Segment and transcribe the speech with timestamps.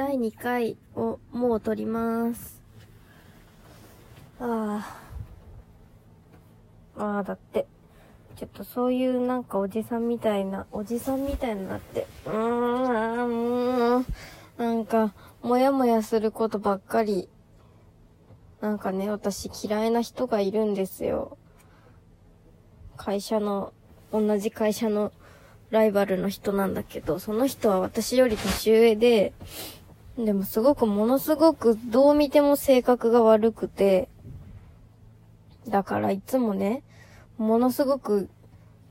[0.00, 2.62] 第2回をもう撮ります。
[4.40, 4.96] あ
[6.96, 7.02] あ。
[7.02, 7.66] ああ、だって。
[8.34, 12.06] ちょっとそういうなんかおじさんみたいな、おじさんみたいになって。
[12.24, 14.04] うーん、もう、
[14.56, 17.28] なんか、もやもやすることばっかり。
[18.62, 21.36] なんかね、私嫌いな人がいるんですよ。
[22.96, 23.74] 会社の、
[24.12, 25.12] 同じ会社の
[25.68, 29.34] ライバルの人なんだけど、その人は私より年上で、
[30.24, 34.08] でもすごくものすごくどう見ても性格が悪くて、
[35.68, 36.82] だからいつもね、
[37.38, 38.28] ものすごく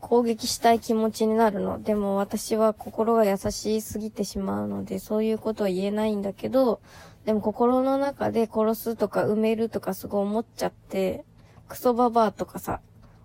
[0.00, 1.82] 攻撃したい気持ちになるの。
[1.82, 6.80] でも私は心が優しすぎてしまうので、そういうことは言えないんだけど、
[7.24, 11.24] でも心の中で殺すとか埋めるとかすごい思っちゃって、
[11.68, 12.80] クソババアとかさ、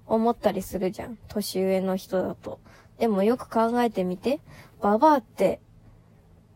[0.05, 1.17] 思ったりするじゃん。
[1.29, 2.59] 年上の人だと。
[2.99, 4.39] でもよく考えてみて。
[4.81, 5.61] ババアって、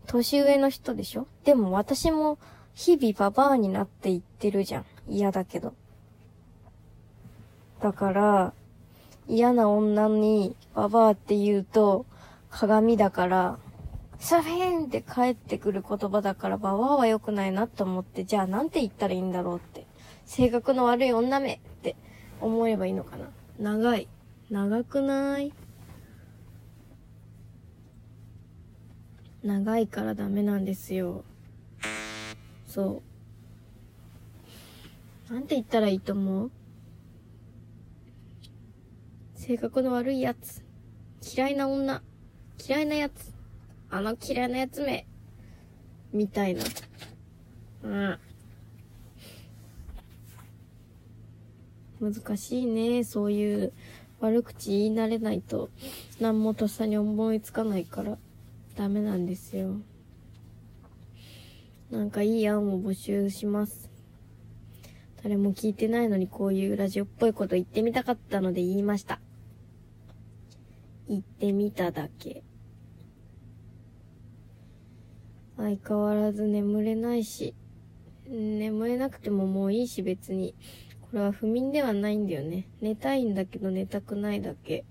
[0.07, 1.27] 年上の人でしょ？
[1.43, 2.39] でも私も
[2.73, 4.85] 日々ババアになっていってるじゃん。
[5.07, 5.73] 嫌だけど。
[7.81, 8.53] だから、
[9.27, 12.05] 嫌な女にババアって言うと
[12.49, 13.59] 鏡だから、
[14.19, 19.85] サフィーンって帰ってくる言葉だからババアは良くないなと思って、じゃあなんて言ったらいいんだろうって。
[20.25, 21.95] 性格の悪い女めって
[22.41, 23.29] 思えばいいのかな。
[23.59, 24.07] 長い。
[24.49, 25.53] 長くない？
[29.43, 31.23] 長いからダメなんですよ。
[32.65, 33.01] そ
[35.29, 35.33] う。
[35.33, 36.51] なんて言ったらいいと思う？
[39.35, 40.63] 性格の悪いやつ。
[41.35, 42.01] 嫌いな女。
[42.67, 43.33] 嫌いなやつ。
[43.89, 45.05] あの嫌いなやつめ。
[46.11, 46.63] みたいな。
[47.83, 48.19] うん。
[52.13, 53.03] 難しいね。
[53.03, 53.73] そういう
[54.19, 55.69] 悪口言い慣れないと、
[56.19, 58.17] 何もとっさに思いつかないから、
[58.77, 59.81] ダメなんですよ。
[61.89, 63.89] なんかいい案を募集します。
[65.23, 69.19] 誰も聞いてないのにこういうラジオっぽいこと言ってみたかったので言いました。
[71.09, 72.43] 言ってみただけ。
[75.57, 77.55] 相変わらず眠れないし、
[78.29, 80.53] 眠れなくてももういいし別に。
[81.01, 82.67] これは不眠ではないんだよね。
[82.81, 84.85] 寝たいんだけど寝たくないだけ。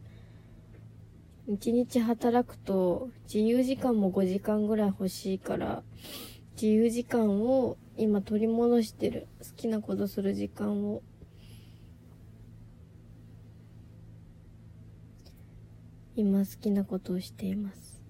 [1.48, 5.84] 一日働くと自由時間も5時間ぐらい欲しいから、
[6.54, 9.28] 自由時間を今取り戻してる。
[9.38, 11.02] 好きなことする時間を。
[16.16, 18.02] 今好きなことをしています。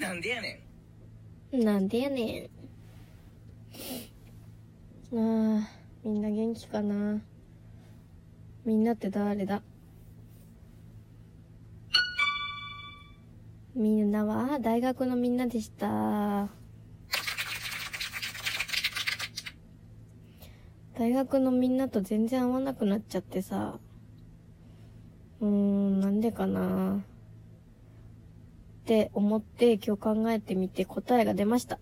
[0.00, 0.62] なんでやね
[1.52, 2.50] なんでやね
[5.12, 5.16] ん。
[5.16, 5.68] ああ、
[6.02, 7.20] みんな元気かな。
[8.66, 9.62] みんなって誰だ？
[13.76, 16.48] みんなは大学のみんなでした。
[20.98, 23.78] 大学のみんなと全然会わなくなっちゃってさ。
[25.40, 26.96] うーん、なんでかな。
[26.96, 27.00] っ
[28.84, 31.78] て思って今日考えてみて答えが出ました。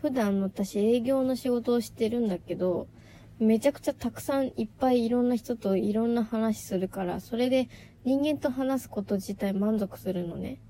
[0.00, 2.86] 普段私営業の仕事をしてるんだけど、
[3.42, 7.68] めちゃくちゃたくさんいっぱいいろんな人といろんな話するから、それで
[8.04, 10.60] 人間と話すこと自体満足するのね。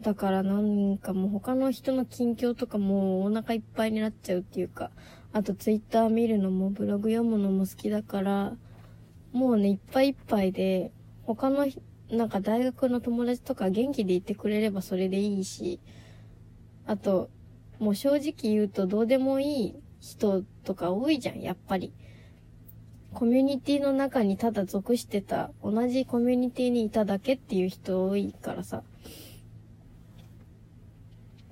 [0.00, 4.90] だからなんかもう他の人の近況とかもうお腹いっぱいになっちゃうっていうか、
[5.32, 8.56] あとツイッター見るのもブログ読むのも好きだから、
[9.32, 10.92] もうね、いっぱいいっぱいで、
[11.24, 11.66] 他の
[12.10, 15.80] なんか大学の友達とか元気でいてくれればそれでいいし、
[16.86, 17.28] あと、
[17.78, 21.92] もう正直言うとどうでもいい人とか多いじゃん、やっぱり。
[23.12, 28.82] コミュニティの中にただ属してた、同じコミュニティにいただけっていう人多いからさ。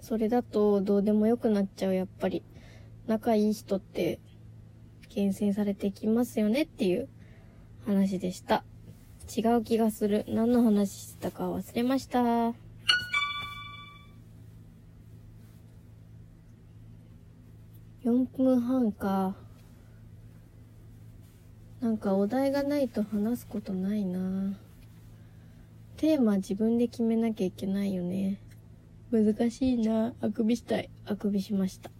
[0.00, 2.42] それだとどうでもよくなっちゃう、やっぱり。
[3.06, 4.20] 仲いい人って、
[5.08, 7.08] 厳選されてきますよねっていう
[7.87, 8.64] 話でした。
[9.37, 10.25] 違う気がする。
[10.28, 12.68] 何の話してたか忘れました。
[18.08, 19.37] 4分半か。
[21.78, 24.58] なんかお題がないと話すことないな。
[25.99, 28.40] テーマ自分で決めなきゃいけないよね。
[29.10, 30.14] 難しいな。
[30.22, 30.88] あくびしたい。
[31.05, 31.90] あくびしました。
[31.90, 31.93] あ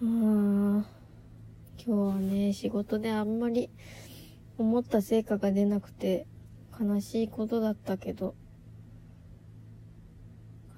[0.00, 0.84] あ、今
[1.76, 3.68] 日はね、仕事であんまり
[4.56, 6.26] 思った成果が出なくて
[6.80, 8.34] 悲しいことだったけど、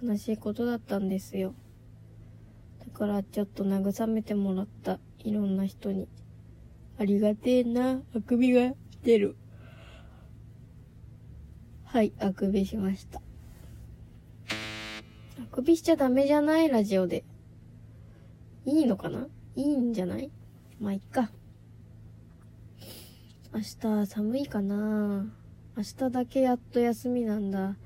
[0.03, 1.55] 悲しいことだったんですよ。
[2.81, 4.99] だからちょっと慰めてもらった。
[5.21, 6.09] いろんな人に。
[6.99, 8.03] ありがてえな。
[8.15, 9.37] あくびが出る。
[11.85, 13.21] はい、あくびしました。
[15.41, 16.69] あくびしちゃダメじゃない？
[16.69, 17.25] ラジオで。
[18.67, 19.27] いいのかな？
[19.57, 20.31] いいんじゃない？
[20.81, 21.31] まあ、いっか。
[23.53, 25.27] 明日寒いかな
[25.77, 27.77] 明日だけやっと休みなんだ。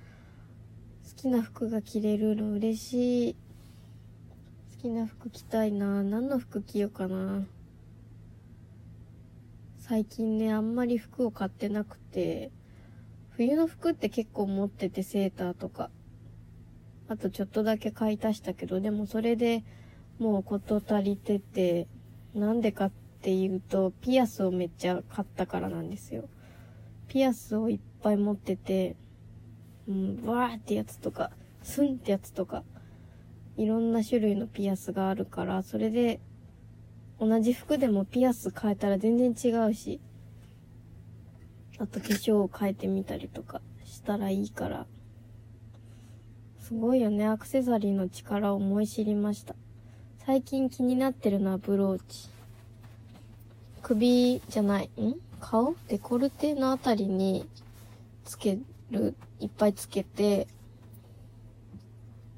[1.18, 3.36] 好きな服が着れるの嬉しい。
[4.76, 7.42] 好きな服着たいな何の服着ようかな
[9.80, 12.52] 最近ね、あんまり服を買ってなくて、
[13.30, 15.90] 冬の服って結構持っててセーターとか。
[17.08, 19.64] あとちょっとだけ買い足したけど、でもそれで
[20.20, 21.88] もうこと足りてて、
[22.32, 22.92] なんでかっ
[23.22, 26.28] ていうと、ピアスをめっちゃ買ったからなんですよ。
[27.08, 28.94] ピアスをいっぱい持ってて、
[29.88, 31.30] うん、わーってやつとか、
[31.62, 32.62] スンってやつとか、
[33.56, 36.20] いろんな種類のピアスがあるから、それで、
[37.18, 39.98] 同じ服でもピアス変えたら全然違うし、
[41.78, 44.86] あと化粧を変えてみたりとかしたらいいから、
[46.60, 49.54] すごいよね、アクセサリーの力を思い知りました。
[50.26, 52.28] 最近気になってるのはブローチ。
[53.80, 55.14] 首じゃない、ん？
[55.40, 55.74] 顔？
[55.88, 57.48] デコルテのあたりに
[58.24, 58.58] つけ
[58.90, 60.46] る、いっぱいつけて、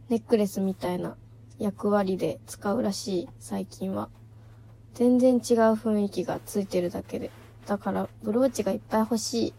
[0.09, 1.17] ネックレスみたいな
[1.59, 4.09] 役割で使うらしい、最近は。
[4.95, 5.41] 全然違う
[5.75, 7.31] 雰囲気がついてるだけで。
[7.67, 9.55] だから、ブローチがいっぱい欲しい。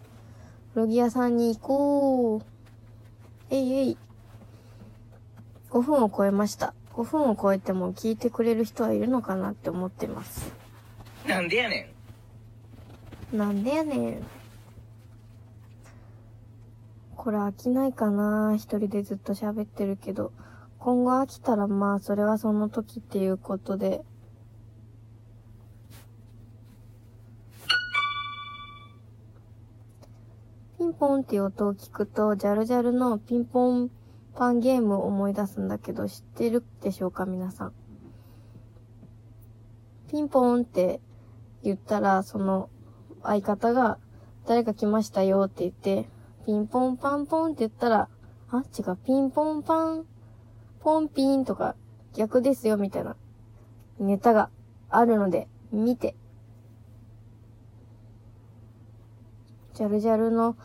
[0.73, 2.43] 古着屋さんに行こう。
[3.49, 3.97] えいえい。
[5.69, 6.73] 5分を超えました。
[6.93, 10.51] 5分を超えても聞いてくれる人はいるのかなって思ってます。
[11.25, 11.93] なんでやね
[13.31, 14.23] なんでやねん。
[17.21, 20.31] これ飽きないかな一人でずっと喋ってるけど。
[20.79, 24.01] 今後飽きたらまあそれはその時っていうことで。
[30.79, 33.91] ピンポンっていう音を聞くと、ジャルジャルのピンポン
[34.33, 37.73] パンゲームを思い出すんだけど、知ってるでしょうか皆さん。
[40.09, 40.99] ピンポンって
[41.61, 42.71] 言ったら、その
[43.21, 43.99] 相方が、
[44.47, 46.09] 誰か来ましたよって言って、
[46.45, 48.09] ピンポンパンポンって言ったら、
[48.49, 50.05] あ、違う、ピンポンパン、
[50.79, 51.75] ポンピンとか
[52.13, 53.15] 逆ですよみたいな
[53.99, 54.49] ネタが
[54.89, 56.15] あるので、見て。
[59.73, 60.57] ジャルジャルの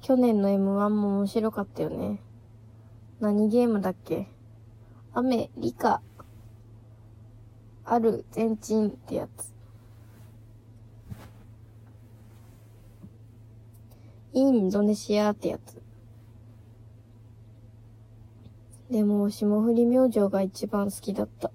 [0.00, 2.20] 去年の M1 も面白かったよね。
[3.20, 4.28] 何ゲームだっけ？
[5.14, 6.02] 雨、理科、
[7.84, 9.53] ある、全鎮ってやつ。
[14.34, 15.80] インドネシアってやつ。
[18.90, 21.52] でも、霜降り明星が一番好きだった。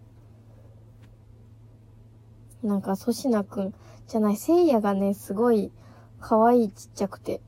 [2.64, 3.74] なんか、粗品くん、
[4.08, 5.74] じゃない、聖夜がね、すごい、
[6.22, 7.42] 可愛いちっちゃくて、っ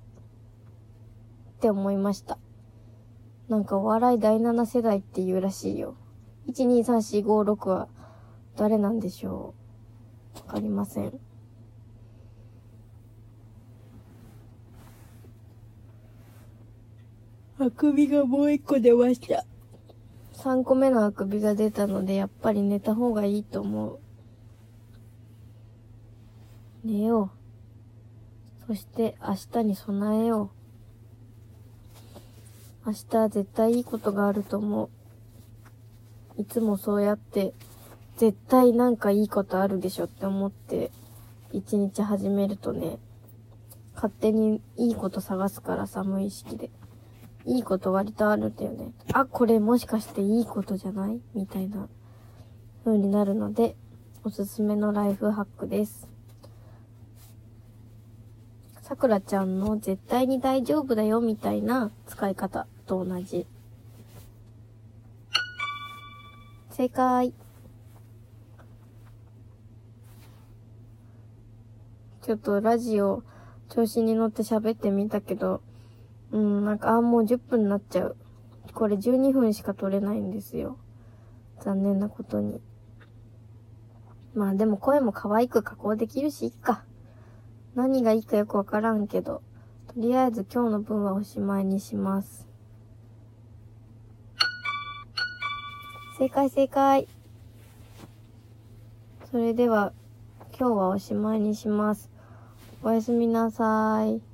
[1.62, 2.38] て思いました。
[3.48, 5.95] なんか、お笑い第7世代って言うらしいよ。
[6.50, 7.88] 1,2,3,4,5,6は、
[8.57, 9.54] 誰なんでしょ
[10.36, 11.31] うわかりません。
[17.63, 19.45] あくびがもう一個出ました。
[20.33, 23.99] 3個目のあくびが出たので、やっぱり寝た方がいいと思う。
[26.83, 27.31] 寝よ
[28.65, 28.68] う。
[28.68, 30.51] そして明日に備えよ
[32.85, 32.87] う。
[32.87, 34.89] 明日絶対いいことがあると思
[36.37, 36.41] う。
[36.41, 37.53] いつもそうやって、
[38.18, 40.89] 絶対なんかいいことあるでしょって思って、
[41.53, 42.97] 一日始めるとね、
[43.94, 46.71] 勝手にいいこと探すからさ、無意識で。
[47.45, 48.92] いいこと割とあるんだよね。
[49.14, 51.19] あ、これもしかしていいことじゃない？
[51.33, 51.88] みたいな
[52.86, 53.76] 風になるので、
[54.24, 56.07] おすすめのライフハックです。
[58.83, 63.48] さくらちゃんの絶対に大丈夫だよみたいな使い方と同じ。
[66.69, 67.33] 正解。
[72.21, 73.24] ちょっとラジオ
[73.69, 75.62] 調子に乗って喋ってみたけど、
[76.31, 78.16] うん、なんか、あ、もう10分になっちゃう。
[78.73, 80.78] これ12分しか撮れないんですよ。
[81.59, 82.61] 残念なことに。
[84.33, 86.83] まあでも声も可愛く加工できるし、いっか。
[87.76, 89.42] 何がいいかよくわからんけど、
[89.88, 92.47] とりあえず今日の分はおしまいにします。
[96.18, 97.07] 正解正解。
[99.30, 99.94] それでは、
[100.57, 102.09] 今日はおしまいにします。
[102.83, 104.31] おやすみなさい。